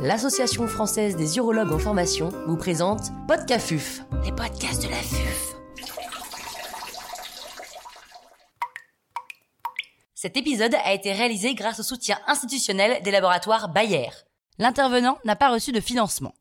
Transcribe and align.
l'Association 0.00 0.66
française 0.66 1.14
des 1.14 1.36
urologues 1.36 1.72
en 1.72 1.78
formation 1.78 2.30
vous 2.46 2.56
présente 2.56 3.10
Podcafuf, 3.28 4.00
les 4.24 4.32
podcasts 4.32 4.82
de 4.82 4.88
la 4.88 4.96
FUF. 4.96 5.54
Cet 10.14 10.38
épisode 10.38 10.74
a 10.74 10.94
été 10.94 11.12
réalisé 11.12 11.54
grâce 11.54 11.80
au 11.80 11.82
soutien 11.82 12.18
institutionnel 12.26 13.02
des 13.02 13.10
laboratoires 13.10 13.68
Bayer. 13.68 14.08
L'intervenant 14.58 15.18
n'a 15.24 15.36
pas 15.36 15.50
reçu 15.50 15.70
de 15.70 15.80
financement. 15.80 16.34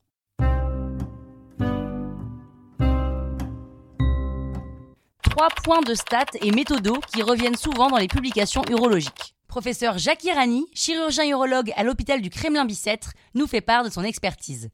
Trois 5.21 5.49
points 5.63 5.81
de 5.81 5.95
stats 5.95 6.25
et 6.41 6.51
méthodos 6.51 7.01
qui 7.13 7.21
reviennent 7.21 7.57
souvent 7.57 7.89
dans 7.89 7.97
les 7.97 8.07
publications 8.07 8.63
urologiques. 8.69 9.35
Professeur 9.49 9.97
Jacques 9.97 10.25
Irani, 10.25 10.67
chirurgien 10.75 11.27
urologue 11.27 11.71
à 11.75 11.83
l'hôpital 11.83 12.21
du 12.21 12.29
Kremlin-Bicêtre, 12.29 13.13
nous 13.33 13.47
fait 13.47 13.61
part 13.61 13.83
de 13.83 13.89
son 13.89 14.03
expertise. 14.03 14.69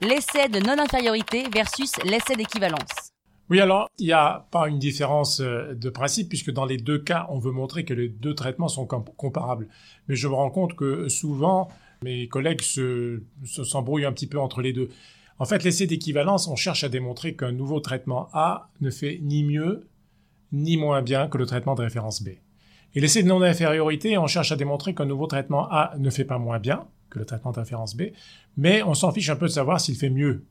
L'essai 0.00 0.48
de 0.48 0.60
non-infériorité 0.60 1.48
versus 1.52 1.90
l'essai 2.04 2.36
d'équivalence. 2.36 3.10
Oui, 3.50 3.58
alors, 3.58 3.88
il 3.98 4.06
n'y 4.06 4.12
a 4.12 4.46
pas 4.52 4.68
une 4.68 4.78
différence 4.78 5.40
euh, 5.40 5.74
de 5.74 5.90
principe, 5.90 6.28
puisque 6.28 6.52
dans 6.52 6.64
les 6.64 6.76
deux 6.76 7.00
cas, 7.00 7.26
on 7.30 7.40
veut 7.40 7.50
montrer 7.50 7.84
que 7.84 7.92
les 7.92 8.08
deux 8.08 8.36
traitements 8.36 8.68
sont 8.68 8.86
comparables. 8.86 9.66
Mais 10.06 10.14
je 10.14 10.28
me 10.28 10.34
rends 10.34 10.50
compte 10.50 10.76
que 10.76 11.08
souvent, 11.08 11.68
mes 12.04 12.28
collègues 12.28 12.62
se, 12.62 13.24
s'embrouillent 13.44 14.04
un 14.04 14.12
petit 14.12 14.28
peu 14.28 14.38
entre 14.38 14.60
les 14.60 14.72
deux. 14.72 14.88
En 15.40 15.46
fait, 15.46 15.64
l'essai 15.64 15.88
d'équivalence, 15.88 16.46
on 16.46 16.54
cherche 16.54 16.84
à 16.84 16.88
démontrer 16.88 17.34
qu'un 17.34 17.50
nouveau 17.50 17.80
traitement 17.80 18.28
A 18.34 18.70
ne 18.80 18.90
fait 18.90 19.18
ni 19.20 19.42
mieux 19.42 19.88
ni 20.52 20.76
moins 20.76 21.02
bien 21.02 21.26
que 21.26 21.38
le 21.38 21.46
traitement 21.46 21.74
de 21.74 21.82
référence 21.82 22.22
B. 22.22 22.28
Et 22.94 23.00
l'essai 23.00 23.22
de 23.22 23.28
non-infériorité, 23.28 24.18
on 24.18 24.26
cherche 24.26 24.52
à 24.52 24.56
démontrer 24.56 24.94
qu'un 24.94 25.06
nouveau 25.06 25.26
traitement 25.26 25.68
A 25.70 25.94
ne 25.98 26.10
fait 26.10 26.24
pas 26.24 26.38
moins 26.38 26.58
bien 26.58 26.86
que 27.08 27.18
le 27.18 27.24
traitement 27.24 27.52
de 27.52 27.60
référence 27.60 27.96
B, 27.96 28.04
mais 28.56 28.82
on 28.82 28.94
s'en 28.94 29.12
fiche 29.12 29.28
un 29.30 29.36
peu 29.36 29.46
de 29.46 29.52
savoir 29.52 29.80
s'il 29.80 29.96
fait 29.96 30.10
mieux. 30.10 30.44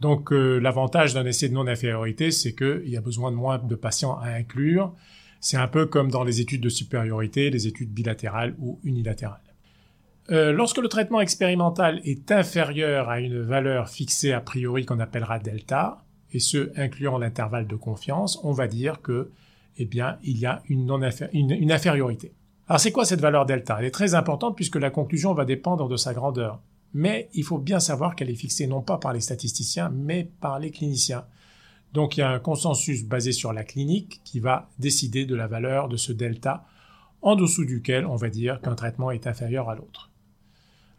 Donc 0.00 0.32
euh, 0.32 0.58
l'avantage 0.58 1.14
d'un 1.14 1.24
essai 1.24 1.48
de 1.48 1.54
non-infériorité, 1.54 2.30
c'est 2.30 2.54
qu'il 2.54 2.88
y 2.88 2.96
a 2.96 3.00
besoin 3.00 3.30
de 3.30 3.36
moins 3.36 3.58
de 3.58 3.74
patients 3.74 4.18
à 4.18 4.28
inclure. 4.28 4.94
C'est 5.40 5.56
un 5.56 5.68
peu 5.68 5.86
comme 5.86 6.10
dans 6.10 6.24
les 6.24 6.40
études 6.40 6.62
de 6.62 6.68
supériorité, 6.68 7.50
les 7.50 7.66
études 7.66 7.90
bilatérales 7.90 8.54
ou 8.58 8.80
unilatérales. 8.84 9.40
Euh, 10.30 10.52
lorsque 10.52 10.78
le 10.78 10.88
traitement 10.88 11.20
expérimental 11.20 12.00
est 12.04 12.32
inférieur 12.32 13.10
à 13.10 13.20
une 13.20 13.40
valeur 13.40 13.88
fixée 13.90 14.32
a 14.32 14.40
priori 14.40 14.86
qu'on 14.86 15.00
appellera 15.00 15.38
delta, 15.38 16.02
et 16.32 16.38
ce 16.40 16.72
incluant 16.76 17.18
l'intervalle 17.18 17.66
de 17.66 17.76
confiance, 17.76 18.40
on 18.42 18.52
va 18.52 18.66
dire 18.66 19.02
que 19.02 19.30
eh 19.76 19.84
bien, 19.84 20.18
il 20.22 20.38
y 20.38 20.46
a 20.46 20.62
une, 20.68 20.90
infériorité. 21.70 22.32
Alors 22.68 22.80
c'est 22.80 22.92
quoi 22.92 23.04
cette 23.04 23.20
valeur 23.20 23.46
delta? 23.46 23.76
Elle 23.78 23.86
est 23.86 23.90
très 23.90 24.14
importante 24.14 24.56
puisque 24.56 24.76
la 24.76 24.90
conclusion 24.90 25.34
va 25.34 25.44
dépendre 25.44 25.88
de 25.88 25.96
sa 25.96 26.14
grandeur. 26.14 26.60
Mais 26.92 27.28
il 27.34 27.42
faut 27.42 27.58
bien 27.58 27.80
savoir 27.80 28.14
qu'elle 28.14 28.30
est 28.30 28.36
fixée 28.36 28.66
non 28.66 28.80
pas 28.80 28.98
par 28.98 29.12
les 29.12 29.20
statisticiens, 29.20 29.90
mais 29.90 30.30
par 30.40 30.58
les 30.60 30.70
cliniciens. 30.70 31.24
Donc 31.92 32.16
il 32.16 32.20
y 32.20 32.22
a 32.22 32.30
un 32.30 32.38
consensus 32.38 33.04
basé 33.04 33.32
sur 33.32 33.52
la 33.52 33.64
clinique 33.64 34.20
qui 34.24 34.40
va 34.40 34.70
décider 34.78 35.26
de 35.26 35.34
la 35.34 35.46
valeur 35.46 35.88
de 35.88 35.96
ce 35.96 36.12
delta, 36.12 36.64
en 37.20 37.36
dessous 37.36 37.64
duquel 37.64 38.06
on 38.06 38.16
va 38.16 38.28
dire 38.28 38.60
qu'un 38.60 38.74
traitement 38.74 39.10
est 39.10 39.26
inférieur 39.26 39.68
à 39.68 39.74
l'autre. 39.74 40.10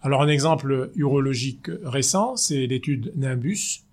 Alors 0.01 0.21
un 0.21 0.27
exemple 0.27 0.91
urologique 0.95 1.69
récent, 1.83 2.35
c'est 2.35 2.67
l'étude 2.67 3.13
Nimbus, 3.15 3.84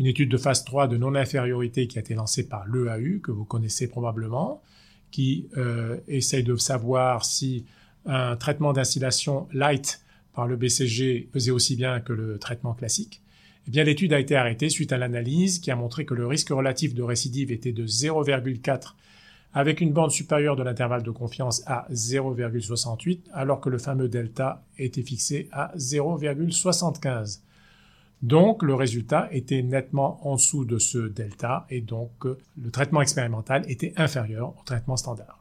une 0.00 0.06
étude 0.06 0.30
de 0.30 0.38
phase 0.38 0.64
3 0.64 0.88
de 0.88 0.96
non-infériorité 0.96 1.86
qui 1.86 1.98
a 1.98 2.00
été 2.00 2.14
lancée 2.14 2.48
par 2.48 2.66
l'EAU, 2.66 3.20
que 3.20 3.30
vous 3.30 3.44
connaissez 3.44 3.86
probablement, 3.86 4.62
qui 5.10 5.46
euh, 5.58 5.98
essaye 6.08 6.42
de 6.42 6.56
savoir 6.56 7.26
si 7.26 7.66
un 8.06 8.34
traitement 8.36 8.72
d'instillation 8.72 9.46
light 9.52 10.00
par 10.32 10.46
le 10.46 10.56
BCG 10.56 11.28
faisait 11.34 11.50
aussi 11.50 11.76
bien 11.76 12.00
que 12.00 12.14
le 12.14 12.38
traitement 12.38 12.72
classique. 12.72 13.20
Eh 13.68 13.70
bien, 13.70 13.84
l'étude 13.84 14.14
a 14.14 14.18
été 14.18 14.36
arrêtée 14.36 14.70
suite 14.70 14.90
à 14.90 14.96
l'analyse 14.96 15.58
qui 15.58 15.70
a 15.70 15.76
montré 15.76 16.06
que 16.06 16.14
le 16.14 16.26
risque 16.26 16.48
relatif 16.48 16.94
de 16.94 17.02
récidive 17.02 17.52
était 17.52 17.72
de 17.72 17.86
0,4 17.86 18.94
avec 19.52 19.82
une 19.82 19.92
bande 19.92 20.12
supérieure 20.12 20.56
de 20.56 20.62
l'intervalle 20.62 21.02
de 21.02 21.10
confiance 21.10 21.62
à 21.66 21.86
0,68 21.92 23.18
alors 23.34 23.60
que 23.60 23.68
le 23.68 23.76
fameux 23.76 24.08
delta 24.08 24.64
était 24.78 25.02
fixé 25.02 25.50
à 25.52 25.76
0,75. 25.76 27.40
Donc 28.22 28.62
le 28.62 28.74
résultat 28.74 29.28
était 29.32 29.62
nettement 29.62 30.26
en 30.28 30.36
dessous 30.36 30.64
de 30.64 30.78
ce 30.78 30.98
delta 30.98 31.66
et 31.70 31.80
donc 31.80 32.10
euh, 32.26 32.38
le 32.60 32.70
traitement 32.70 33.00
expérimental 33.00 33.64
était 33.68 33.94
inférieur 33.96 34.50
au 34.50 34.62
traitement 34.64 34.96
standard. 34.96 35.38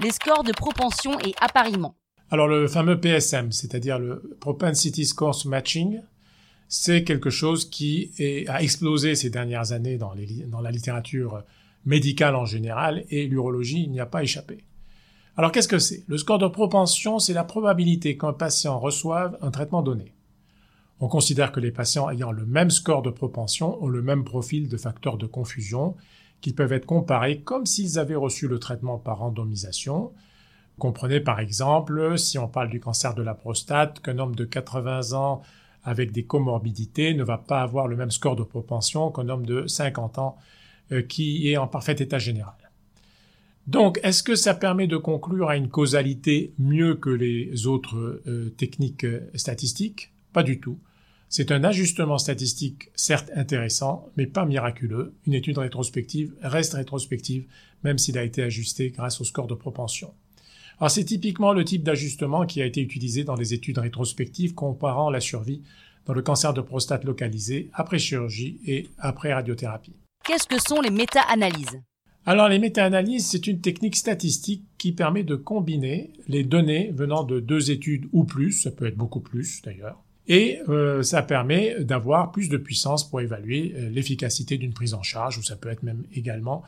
Les 0.00 0.10
scores 0.10 0.44
de 0.44 0.52
propension 0.52 1.18
et 1.20 1.34
appariement. 1.40 1.96
Alors 2.30 2.46
le 2.46 2.68
fameux 2.68 3.00
PSM, 3.00 3.50
c'est-à-dire 3.50 3.98
le 3.98 4.36
Propensity 4.38 5.04
Scores 5.04 5.46
Matching, 5.46 6.00
c'est 6.68 7.02
quelque 7.02 7.30
chose 7.30 7.68
qui 7.68 8.12
a 8.46 8.62
explosé 8.62 9.16
ces 9.16 9.28
dernières 9.28 9.72
années 9.72 9.98
dans, 9.98 10.14
dans 10.46 10.60
la 10.60 10.70
littérature 10.70 11.42
médicale 11.84 12.36
en 12.36 12.44
général 12.44 13.04
et 13.10 13.26
l'urologie 13.26 13.88
n'y 13.88 13.98
a 13.98 14.06
pas 14.06 14.22
échappé. 14.22 14.64
Alors 15.36 15.50
qu'est-ce 15.50 15.66
que 15.66 15.80
c'est? 15.80 16.04
Le 16.06 16.18
score 16.18 16.38
de 16.38 16.46
propension, 16.46 17.18
c'est 17.18 17.32
la 17.32 17.44
probabilité 17.44 18.16
qu'un 18.16 18.32
patient 18.32 18.78
reçoive 18.78 19.36
un 19.42 19.50
traitement 19.50 19.82
donné. 19.82 20.12
On 21.00 21.08
considère 21.08 21.50
que 21.50 21.60
les 21.60 21.72
patients 21.72 22.10
ayant 22.10 22.30
le 22.30 22.44
même 22.44 22.70
score 22.70 23.00
de 23.00 23.10
propension 23.10 23.82
ont 23.82 23.88
le 23.88 24.02
même 24.02 24.24
profil 24.24 24.68
de 24.68 24.76
facteurs 24.76 25.16
de 25.16 25.26
confusion 25.26 25.96
qui 26.42 26.52
peuvent 26.52 26.72
être 26.72 26.86
comparés 26.86 27.40
comme 27.40 27.66
s'ils 27.66 27.98
avaient 27.98 28.14
reçu 28.14 28.48
le 28.48 28.58
traitement 28.58 28.98
par 28.98 29.18
randomisation. 29.18 30.12
Comprenez 30.78 31.20
par 31.20 31.40
exemple, 31.40 32.18
si 32.18 32.38
on 32.38 32.48
parle 32.48 32.68
du 32.68 32.80
cancer 32.80 33.14
de 33.14 33.22
la 33.22 33.34
prostate, 33.34 34.00
qu'un 34.00 34.18
homme 34.18 34.34
de 34.34 34.44
80 34.44 35.12
ans 35.12 35.42
avec 35.84 36.12
des 36.12 36.24
comorbidités 36.24 37.14
ne 37.14 37.24
va 37.24 37.38
pas 37.38 37.62
avoir 37.62 37.88
le 37.88 37.96
même 37.96 38.10
score 38.10 38.36
de 38.36 38.42
propension 38.42 39.10
qu'un 39.10 39.30
homme 39.30 39.46
de 39.46 39.66
50 39.66 40.18
ans 40.18 40.36
euh, 40.92 41.02
qui 41.02 41.50
est 41.50 41.56
en 41.56 41.66
parfait 41.66 41.96
état 41.98 42.18
général. 42.18 42.54
Donc, 43.66 44.00
est-ce 44.02 44.22
que 44.22 44.34
ça 44.34 44.54
permet 44.54 44.86
de 44.86 44.96
conclure 44.96 45.48
à 45.48 45.56
une 45.56 45.68
causalité 45.68 46.52
mieux 46.58 46.94
que 46.94 47.10
les 47.10 47.66
autres 47.66 48.20
euh, 48.26 48.52
techniques 48.56 49.04
euh, 49.04 49.30
statistiques? 49.34 50.12
Pas 50.32 50.42
du 50.42 50.60
tout. 50.60 50.78
C'est 51.32 51.52
un 51.52 51.62
ajustement 51.62 52.18
statistique 52.18 52.90
certes 52.96 53.30
intéressant, 53.36 54.08
mais 54.16 54.26
pas 54.26 54.44
miraculeux. 54.44 55.14
Une 55.28 55.34
étude 55.34 55.58
rétrospective 55.58 56.34
reste 56.42 56.74
rétrospective, 56.74 57.46
même 57.84 57.98
s'il 57.98 58.18
a 58.18 58.24
été 58.24 58.42
ajusté 58.42 58.90
grâce 58.90 59.20
au 59.20 59.24
score 59.24 59.46
de 59.46 59.54
propension. 59.54 60.12
Alors 60.80 60.90
c'est 60.90 61.04
typiquement 61.04 61.52
le 61.52 61.64
type 61.64 61.84
d'ajustement 61.84 62.46
qui 62.46 62.60
a 62.60 62.66
été 62.66 62.80
utilisé 62.80 63.22
dans 63.22 63.36
les 63.36 63.54
études 63.54 63.78
rétrospectives 63.78 64.54
comparant 64.54 65.08
la 65.08 65.20
survie 65.20 65.62
dans 66.04 66.14
le 66.14 66.22
cancer 66.22 66.52
de 66.52 66.62
prostate 66.62 67.04
localisé 67.04 67.70
après 67.74 68.00
chirurgie 68.00 68.58
et 68.66 68.88
après 68.98 69.32
radiothérapie. 69.32 69.94
Qu'est-ce 70.24 70.48
que 70.48 70.58
sont 70.58 70.80
les 70.80 70.90
méta-analyses? 70.90 71.78
Alors 72.26 72.48
les 72.48 72.58
méta-analyses, 72.58 73.28
c'est 73.28 73.46
une 73.46 73.60
technique 73.60 73.94
statistique 73.94 74.64
qui 74.78 74.90
permet 74.90 75.22
de 75.22 75.36
combiner 75.36 76.12
les 76.26 76.42
données 76.42 76.90
venant 76.92 77.22
de 77.22 77.38
deux 77.38 77.70
études 77.70 78.08
ou 78.10 78.24
plus, 78.24 78.50
ça 78.50 78.72
peut 78.72 78.86
être 78.86 78.96
beaucoup 78.96 79.20
plus 79.20 79.62
d'ailleurs, 79.62 80.02
et 80.30 80.60
euh, 80.68 81.02
ça 81.02 81.22
permet 81.22 81.82
d'avoir 81.82 82.30
plus 82.30 82.48
de 82.48 82.56
puissance 82.56 83.08
pour 83.10 83.20
évaluer 83.20 83.74
euh, 83.74 83.90
l'efficacité 83.90 84.58
d'une 84.58 84.72
prise 84.72 84.94
en 84.94 85.02
charge, 85.02 85.38
ou 85.38 85.42
ça 85.42 85.56
peut 85.56 85.68
être 85.68 85.82
même 85.82 86.04
également 86.14 86.62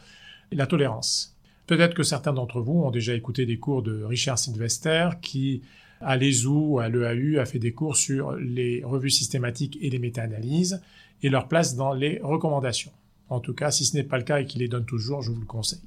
la 0.51 0.67
tolérance. 0.67 1.37
Peut-être 1.69 1.95
que 1.95 2.03
certains 2.03 2.33
d'entre 2.33 2.61
vous 2.61 2.83
ont 2.83 2.91
déjà 2.91 3.15
écouté 3.15 3.47
des 3.47 3.59
cours 3.59 3.85
de 3.85 4.03
Richard 4.03 4.37
Sylvester 4.37 5.11
qui, 5.23 5.63
à 6.01 6.17
l'ESU 6.17 6.49
ou 6.49 6.81
à 6.81 6.89
l'EAU, 6.89 7.39
a 7.39 7.45
fait 7.45 7.61
des 7.61 7.73
cours 7.73 7.97
sur 7.97 8.33
les 8.33 8.83
revues 8.83 9.11
systématiques 9.11 9.79
et 9.81 9.91
les 9.91 10.01
méta-analyses 10.01 10.83
et 11.23 11.29
leur 11.29 11.47
place 11.47 11.77
dans 11.77 11.93
les 11.93 12.19
recommandations. 12.21 12.91
En 13.29 13.39
tout 13.39 13.55
cas, 13.55 13.71
si 13.71 13.85
ce 13.85 13.97
n'est 13.97 14.03
pas 14.03 14.19
le 14.19 14.25
cas 14.25 14.41
et 14.41 14.45
qu'il 14.45 14.61
les 14.61 14.69
donne 14.69 14.87
toujours, 14.87 15.23
je 15.23 15.31
vous 15.31 15.41
le 15.41 15.47
conseille. 15.47 15.79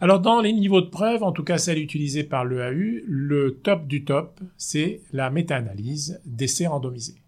Alors 0.00 0.20
dans 0.20 0.40
les 0.40 0.52
niveaux 0.52 0.80
de 0.80 0.86
preuve, 0.86 1.24
en 1.24 1.32
tout 1.32 1.42
cas 1.42 1.58
celle 1.58 1.78
utilisée 1.78 2.22
par 2.22 2.44
l'EAU, 2.44 3.02
le 3.04 3.58
top 3.64 3.88
du 3.88 4.04
top, 4.04 4.40
c'est 4.56 5.00
la 5.12 5.28
méta-analyse 5.28 6.20
d'essais 6.24 6.68
randomisés. 6.68 7.20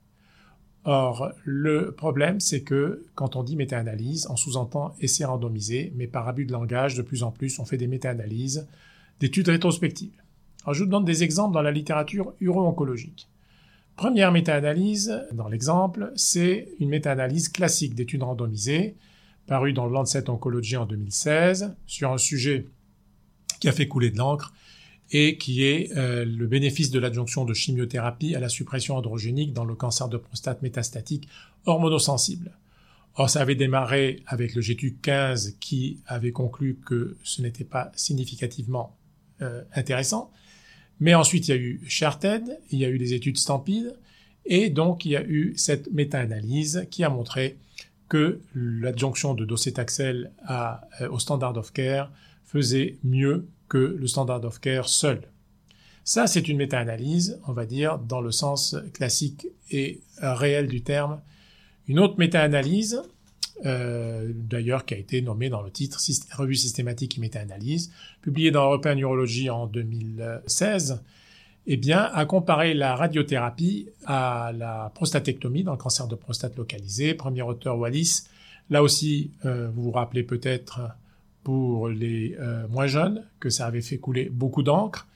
Or, 0.84 1.32
le 1.44 1.90
problème, 1.90 2.38
c'est 2.38 2.62
que 2.62 3.04
quand 3.16 3.34
on 3.34 3.42
dit 3.42 3.56
méta-analyse, 3.56 4.28
on 4.30 4.36
sous-entend 4.36 4.94
essais 5.00 5.24
randomisés, 5.24 5.92
mais 5.96 6.06
par 6.06 6.28
abus 6.28 6.46
de 6.46 6.52
langage, 6.52 6.94
de 6.94 7.02
plus 7.02 7.24
en 7.24 7.32
plus, 7.32 7.58
on 7.58 7.64
fait 7.64 7.76
des 7.76 7.88
méta-analyses 7.88 8.68
d'études 9.18 9.48
rétrospectives. 9.48 10.22
Alors, 10.62 10.74
je 10.74 10.84
vous 10.84 10.90
donne 10.90 11.04
des 11.04 11.24
exemples 11.24 11.52
dans 11.52 11.62
la 11.62 11.72
littérature 11.72 12.34
uro-oncologique. 12.40 13.28
Première 13.96 14.32
méta-analyse, 14.32 15.20
dans 15.32 15.48
l'exemple, 15.48 16.12
c'est 16.14 16.68
une 16.78 16.88
méta-analyse 16.88 17.48
classique 17.48 17.94
d'études 17.96 18.22
randomisées 18.22 18.96
paru 19.46 19.72
dans 19.72 19.86
Lancet 19.86 20.28
Oncology 20.28 20.76
en 20.76 20.86
2016, 20.86 21.74
sur 21.86 22.12
un 22.12 22.18
sujet 22.18 22.66
qui 23.60 23.68
a 23.68 23.72
fait 23.72 23.88
couler 23.88 24.10
de 24.10 24.18
l'encre 24.18 24.52
et 25.12 25.36
qui 25.36 25.64
est 25.64 25.96
euh, 25.96 26.24
le 26.24 26.46
bénéfice 26.46 26.90
de 26.90 26.98
l'adjonction 26.98 27.44
de 27.44 27.52
chimiothérapie 27.52 28.34
à 28.34 28.40
la 28.40 28.48
suppression 28.48 28.96
androgénique 28.96 29.52
dans 29.52 29.64
le 29.64 29.74
cancer 29.74 30.08
de 30.08 30.16
prostate 30.16 30.62
métastatique 30.62 31.28
hormonosensible. 31.66 32.52
Or, 33.16 33.28
ça 33.28 33.40
avait 33.40 33.56
démarré 33.56 34.22
avec 34.26 34.54
le 34.54 34.62
GTU 34.62 34.96
15 35.02 35.56
qui 35.58 35.98
avait 36.06 36.30
conclu 36.30 36.78
que 36.86 37.16
ce 37.24 37.42
n'était 37.42 37.64
pas 37.64 37.90
significativement 37.96 38.96
euh, 39.42 39.62
intéressant. 39.74 40.30
Mais 41.00 41.14
ensuite, 41.14 41.48
il 41.48 41.50
y 41.50 41.54
a 41.54 41.56
eu 41.56 41.80
Charted, 41.88 42.58
il 42.70 42.78
y 42.78 42.84
a 42.84 42.88
eu 42.88 42.96
les 42.96 43.14
études 43.14 43.38
Stampede, 43.38 43.96
Et 44.46 44.70
donc, 44.70 45.04
il 45.04 45.12
y 45.12 45.16
a 45.16 45.24
eu 45.24 45.54
cette 45.56 45.92
méta-analyse 45.92 46.86
qui 46.90 47.02
a 47.04 47.10
montré 47.10 47.58
que 48.10 48.40
l'adjonction 48.54 49.32
de 49.32 49.46
docétaxel 49.46 50.32
à, 50.44 50.82
euh, 51.00 51.08
au 51.08 51.18
standard 51.18 51.56
of 51.56 51.72
care 51.72 52.12
faisait 52.44 52.98
mieux 53.02 53.46
que 53.68 53.96
le 53.98 54.06
standard 54.06 54.44
of 54.44 54.60
care 54.60 54.88
seul. 54.88 55.22
Ça, 56.04 56.26
c'est 56.26 56.48
une 56.48 56.56
méta-analyse, 56.56 57.40
on 57.46 57.52
va 57.52 57.64
dire, 57.66 57.98
dans 57.98 58.20
le 58.20 58.32
sens 58.32 58.76
classique 58.92 59.46
et 59.70 60.00
réel 60.20 60.66
du 60.66 60.82
terme. 60.82 61.20
Une 61.86 62.00
autre 62.00 62.16
méta-analyse, 62.18 63.02
euh, 63.64 64.32
d'ailleurs 64.34 64.86
qui 64.86 64.94
a 64.94 64.96
été 64.96 65.22
nommée 65.22 65.48
dans 65.48 65.62
le 65.62 65.70
titre 65.70 66.00
Revue 66.36 66.56
systématique 66.56 67.18
et 67.18 67.20
méta-analyse, 67.20 67.92
publiée 68.22 68.50
dans 68.50 68.64
European 68.64 68.96
Neurology 68.96 69.50
en 69.50 69.66
2016, 69.66 71.00
eh 71.66 71.76
bien, 71.76 72.10
a 72.12 72.24
comparé 72.24 72.74
la 72.74 72.96
radiothérapie 72.96 73.88
à 74.06 74.52
la 74.56 74.90
prostatectomie 74.94 75.62
dans 75.62 75.72
le 75.72 75.78
cancer 75.78 76.08
de 76.08 76.14
prostate 76.14 76.56
localisé. 76.56 77.14
Premier 77.14 77.42
auteur 77.42 77.78
Wallis. 77.78 78.24
Là 78.70 78.82
aussi, 78.82 79.30
euh, 79.44 79.68
vous 79.74 79.82
vous 79.82 79.90
rappelez 79.90 80.22
peut-être 80.22 80.80
pour 81.42 81.88
les 81.88 82.36
euh, 82.38 82.66
moins 82.68 82.86
jeunes 82.86 83.24
que 83.40 83.50
ça 83.50 83.66
avait 83.66 83.82
fait 83.82 83.98
couler 83.98 84.28
beaucoup 84.30 84.62
d'encre. 84.62 85.06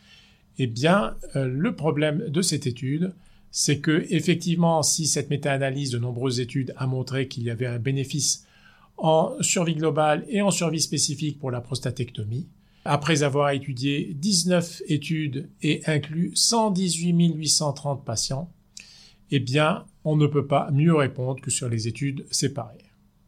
Eh 0.58 0.66
bien, 0.66 1.16
euh, 1.36 1.46
le 1.46 1.74
problème 1.74 2.28
de 2.28 2.42
cette 2.42 2.66
étude, 2.66 3.12
c'est 3.50 3.78
que 3.78 4.06
effectivement, 4.10 4.82
si 4.82 5.06
cette 5.06 5.30
méta-analyse 5.30 5.90
de 5.90 5.98
nombreuses 5.98 6.40
études 6.40 6.74
a 6.76 6.86
montré 6.86 7.28
qu'il 7.28 7.44
y 7.44 7.50
avait 7.50 7.66
un 7.66 7.78
bénéfice 7.78 8.46
en 8.96 9.34
survie 9.40 9.74
globale 9.74 10.24
et 10.28 10.42
en 10.42 10.50
survie 10.50 10.80
spécifique 10.80 11.38
pour 11.38 11.50
la 11.50 11.60
prostatectomie, 11.60 12.46
après 12.84 13.22
avoir 13.22 13.50
étudié 13.50 14.14
19 14.14 14.82
études 14.88 15.48
et 15.62 15.82
inclus 15.86 16.32
118 16.34 17.34
830 17.34 18.04
patients, 18.04 18.50
eh 19.30 19.40
bien, 19.40 19.84
on 20.04 20.16
ne 20.16 20.26
peut 20.26 20.46
pas 20.46 20.70
mieux 20.70 20.94
répondre 20.94 21.40
que 21.40 21.50
sur 21.50 21.68
les 21.68 21.88
études 21.88 22.26
séparées. 22.30 22.78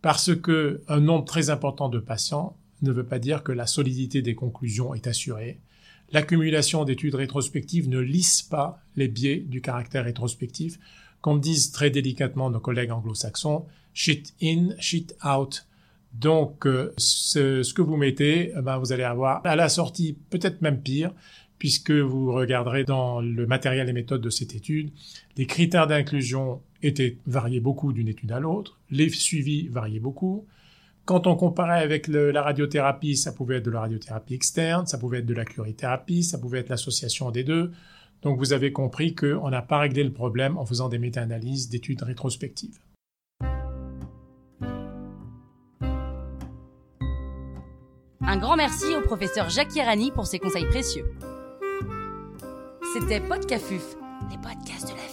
Parce 0.02 0.34
que 0.36 0.82
un 0.88 1.00
nombre 1.00 1.24
très 1.24 1.50
important 1.50 1.88
de 1.88 1.98
patients 1.98 2.56
ne 2.82 2.92
veut 2.92 3.06
pas 3.06 3.18
dire 3.18 3.42
que 3.42 3.52
la 3.52 3.66
solidité 3.66 4.22
des 4.22 4.34
conclusions 4.34 4.94
est 4.94 5.06
assurée. 5.06 5.58
L'accumulation 6.12 6.84
d'études 6.84 7.14
rétrospectives 7.14 7.88
ne 7.88 7.98
lisse 7.98 8.42
pas 8.42 8.80
les 8.94 9.08
biais 9.08 9.38
du 9.38 9.60
caractère 9.60 10.04
rétrospectif, 10.04 10.78
comme 11.20 11.40
disent 11.40 11.72
très 11.72 11.90
délicatement 11.90 12.50
nos 12.50 12.60
collègues 12.60 12.92
anglo-saxons, 12.92 13.64
shit 13.94 14.34
in, 14.42 14.76
shit 14.78 15.16
out. 15.24 15.66
Donc, 16.20 16.66
euh, 16.66 16.92
ce, 16.96 17.72
que 17.74 17.82
vous 17.82 17.96
mettez, 17.96 18.52
eh 18.56 18.62
ben, 18.62 18.78
vous 18.78 18.92
allez 18.92 19.02
avoir 19.02 19.44
à 19.44 19.56
la 19.56 19.68
sortie 19.68 20.16
peut-être 20.30 20.62
même 20.62 20.80
pire, 20.80 21.12
puisque 21.58 21.90
vous 21.90 22.32
regarderez 22.32 22.84
dans 22.84 23.20
le 23.20 23.46
matériel 23.46 23.88
et 23.88 23.92
méthodes 23.92 24.22
de 24.22 24.30
cette 24.30 24.54
étude, 24.54 24.92
les 25.36 25.46
critères 25.46 25.86
d'inclusion 25.86 26.60
étaient 26.82 27.18
variés 27.26 27.60
beaucoup 27.60 27.92
d'une 27.92 28.08
étude 28.08 28.32
à 28.32 28.40
l'autre, 28.40 28.78
les 28.90 29.08
suivis 29.08 29.68
variaient 29.68 30.00
beaucoup, 30.00 30.46
quand 31.06 31.28
on 31.28 31.36
comparait 31.36 31.82
avec 31.82 32.08
la 32.08 32.42
radiothérapie, 32.42 33.16
ça 33.16 33.32
pouvait 33.32 33.58
être 33.58 33.64
de 33.64 33.70
la 33.70 33.80
radiothérapie 33.80 34.34
externe, 34.34 34.86
ça 34.86 34.98
pouvait 34.98 35.20
être 35.20 35.26
de 35.26 35.34
la 35.34 35.44
chlorithérapie, 35.44 36.24
ça 36.24 36.36
pouvait 36.36 36.58
être 36.58 36.68
l'association 36.68 37.30
des 37.30 37.44
deux. 37.44 37.70
Donc 38.22 38.38
vous 38.38 38.52
avez 38.52 38.72
compris 38.72 39.14
qu'on 39.14 39.48
n'a 39.48 39.62
pas 39.62 39.78
réglé 39.78 40.02
le 40.02 40.12
problème 40.12 40.58
en 40.58 40.66
faisant 40.66 40.88
des 40.88 40.98
méta-analyses 40.98 41.68
d'études 41.68 42.02
rétrospectives. 42.02 42.80
Un 48.28 48.38
grand 48.38 48.56
merci 48.56 48.96
au 48.96 49.02
professeur 49.02 49.48
Jacques 49.48 49.74
Irani 49.76 50.10
pour 50.10 50.26
ses 50.26 50.40
conseils 50.40 50.66
précieux. 50.66 51.04
C'était 52.92 53.20
Podcafuf, 53.20 53.96
les 54.30 54.38
podcasts 54.38 54.88
de 54.88 54.96
la. 54.96 55.05